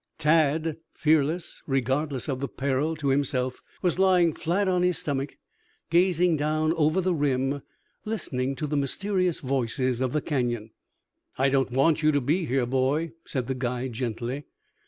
Tad, 0.17 0.77
fearless, 0.95 1.61
regardless 1.67 2.27
of 2.27 2.39
the 2.39 2.47
peril 2.47 2.95
to 2.95 3.09
himself, 3.09 3.61
was 3.83 3.99
lying 3.99 4.33
flat 4.33 4.67
on 4.67 4.81
his 4.81 4.97
stomach 4.97 5.37
gazing 5.91 6.35
down 6.37 6.73
over 6.73 7.01
the 7.01 7.13
rim, 7.13 7.61
listening 8.03 8.55
to 8.55 8.65
the 8.65 8.75
mysterious 8.75 9.41
voices 9.41 10.01
of 10.01 10.11
the 10.11 10.19
Canyon. 10.23 10.71
"I 11.37 11.49
don't 11.49 11.69
want 11.69 12.01
you 12.01 12.11
to 12.13 12.19
be 12.19 12.47
here, 12.47 12.65
boy," 12.65 13.11
said 13.27 13.45
the 13.45 13.53
guide 13.53 13.93
gently. 13.93 14.45